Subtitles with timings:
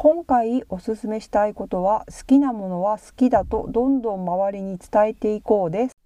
[0.00, 5.96] 今回おすすめしたいことは好きなものは好きだとどんどん周りに伝えていこうです。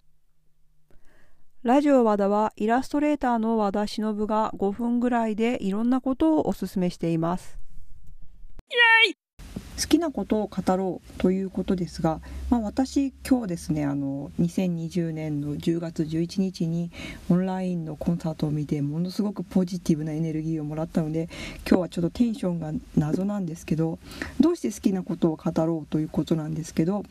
[1.62, 7.61] ラジオ和田はイラストレーターの和田忍が5分ぐらいでいろんなことをおすすめしています。
[9.82, 12.20] 好きなことを語ろうということですが、
[12.50, 16.92] まあ、私今日ですねあの2020年の10月11日に
[17.28, 21.28] オンラインのコンサートを見てものすごくポジティブなエネルギーをもらったので
[21.68, 23.98] 今日はちょっとテンションが謎なんですけど
[24.38, 27.02] どうして好きなことを語ろうということなんですけど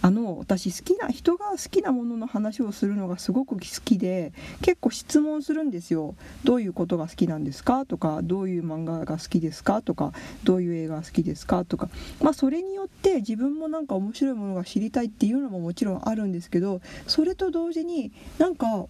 [0.00, 6.14] あの私好きな人が好きなものの話をするのがすごく好きで結構質問するんですよ。
[6.44, 10.12] どういうことが好きなんですかとかどういう漫画が好きですかとか
[10.44, 11.88] どういう映画が好きですかとか。
[12.20, 18.88] まあそれによって自分もなんか面白いものが知りたいっていうのももちろんあるんですけどそれと同時になんか好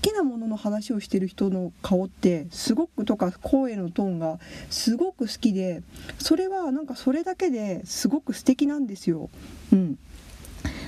[0.00, 4.38] きなものの話をしてる人の顔ってすごくとか声のトーンが
[4.70, 5.82] すごく好きで
[6.18, 9.28] それはなんかそれだけですごく素敵なんですよ。
[9.72, 9.98] うん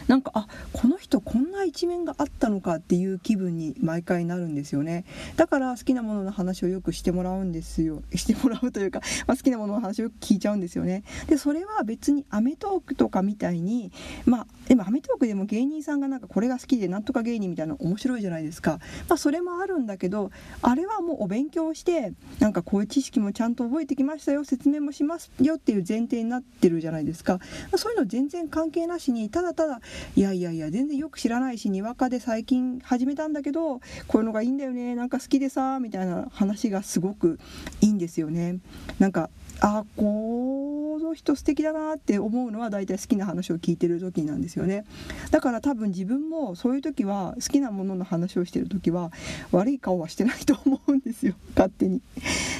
[0.08, 5.04] なんかあこの人こんな一面があったのかっていう気分に毎回なるんですよね。
[5.36, 8.02] だから好きなものの話をよくしてもらうんですよ。
[8.14, 11.02] してもらうというか、まあ、好きなものの話をよく聞いちゃうんですよね。
[11.28, 13.92] でそれは別に『アメトーク』とかみたいに
[14.24, 18.78] まあでも『アメトーーク』でも芸人さんがなんかこれが好きでなんとか芸人みたいなの面白いじゃないですか。
[19.08, 20.30] まあそれもあるんだけど
[20.62, 24.44] あれはもうお勉強してなんかこういう知識もちゃんと覚えてきましたよ。
[24.44, 27.40] 説明もしますよっていう前提になってるじゃないですか。
[27.76, 29.80] そういうの全然関係なしにただただ
[30.14, 37.38] いやいやいや全然よく知らないしにわかで最近始めたんだけどこういうのがいいんだよねなんか好きでさみたいな話がすごく
[37.80, 38.58] いいんですよね。
[38.98, 39.30] なんか
[39.60, 44.84] あこの人素敵だなって思うのは大体好きな話を聞いてる時なんですよね。
[45.30, 49.10] だから多分自分もそういう時は好きなものの話をしてる時は
[49.52, 51.34] 悪い顔はしてないと思うんですよ。
[51.56, 52.00] 勝手に。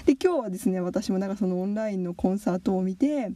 [0.06, 3.33] で今日はですね私もなんかそのオンラインのコンサートを見て、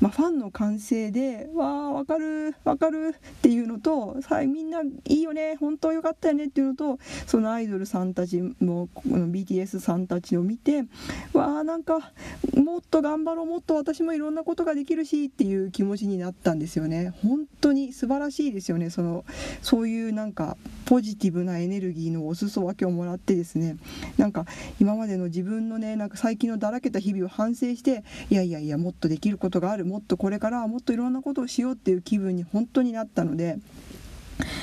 [0.00, 10.84] まあ、ファンの歓声で「わあわかるわかる」っていうのと「さみんないいよね本当よかったよね」っていうのとそのアイドルさんたちも BTS さんたちを見て
[11.34, 12.12] 「わあなんか
[12.56, 17.12] もっと頑張ろうもっと私もいろんなことができるし」っていう気持ちになったんですよね。
[17.22, 19.24] 本当に素晴らしいですよねその
[19.60, 20.56] そういうなんか
[20.86, 23.76] ポジティブなエネルギーのお裾分けをもらってですね
[24.16, 24.46] なんか
[24.80, 33.58] 今までの自分のねなんか最近のだらけた日々を反省していやいやいやもっとできることがあるもっとこれからはもっといろんなことをしようっていう気分に本当になったので。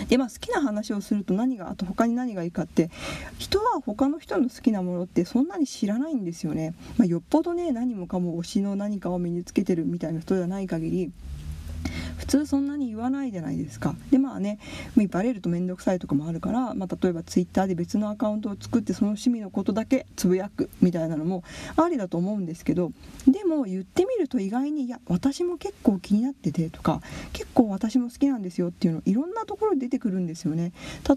[0.07, 2.89] でまあ、好きな話をすると何があと他に何がいいかって
[3.37, 11.11] 人は他の人の好きなものってそんなに知らないんですよね、まあ、よっぽどね何もかも推しの何かを身につけてるみたいな人じゃない限り
[12.23, 13.95] 普通そんなに言わないじゃないですか。
[14.09, 14.57] でまあね
[15.09, 21.43] バレると面倒くさいとかもあるから、まあ、例えばツイッターで別のアカウントを作ってその趣味のことだけつぶやくみたいなのも
[21.75, 22.93] ありだと思うんですけど
[23.27, 27.01] でも言ってみると意外にいや私も結構気になっててとか
[27.33, 30.71] 結構私も好きなんですよっていうのいろんなところで出てくるんですよね。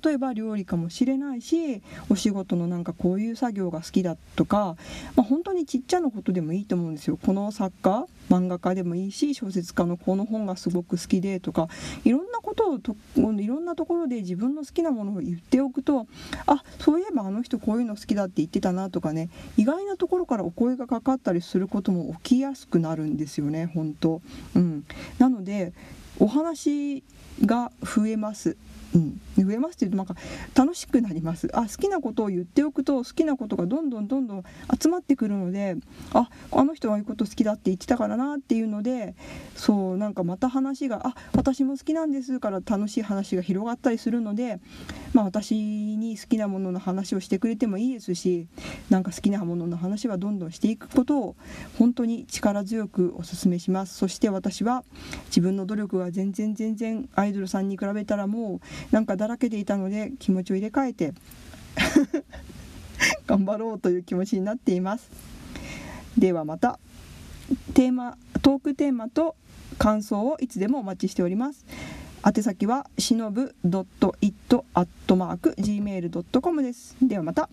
[0.05, 4.77] 例えば料理かもしれないしお仕事のなんかこういう作業が好きだとか、
[5.15, 7.17] まあ、本当にちっちゃなことでもいいと思うんですよ。
[7.25, 11.69] この作家漫画家でもいいし小説家のこの本がすごく好きでとか
[12.05, 16.07] いろんなことをといろんなところで自分の好きなものを言っておくと
[16.47, 24.21] あそういえばあの人こういうの好きだって言ってたなとかね意外なところからお声がかかったりすることも起きやすくなるんですよね本当。
[24.55, 24.85] うん、
[25.19, 25.73] なので
[26.19, 27.03] お話
[27.45, 28.57] が増えます。
[28.95, 30.15] うん、増えますっていうとなんか
[30.55, 31.49] 楽しくなります。
[31.53, 34.45] あ好きなことを言っておくと好きなことがどんどんどんどん
[34.81, 35.77] 集まってくるので
[36.13, 39.15] ああの人はああいうこと好きだって言ってたからなっていうので
[39.55, 44.61] そうなんかまた話があ私も好きなんですから楽しい話が広がったりするので、
[45.13, 48.47] まあ、私に好きなものの話をしてくれてもいいですし
[48.91, 51.37] なんか好きなものの話はどんどんしていくことを
[51.79, 53.97] 本当に力強くお勧めします。
[53.97, 54.85] そして私は
[55.27, 58.61] 自分の努力が全然全然アイドルさんに比べたらもう
[58.91, 61.13] なんかだらけていたので気持ちを入れ替えて
[63.27, 65.11] 頑張ろうという気持ちになっています。
[66.17, 66.79] ではまた
[67.75, 69.37] テーマトークテーマと
[69.79, 71.67] 感想をいつでもお待ちしております。
[72.27, 74.63] 宛先はしのぶ .it.gmail.com
[76.63, 76.97] です。
[77.01, 77.49] ではまた。